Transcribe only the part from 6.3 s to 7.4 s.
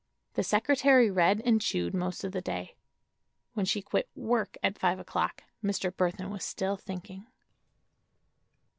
was still thinking.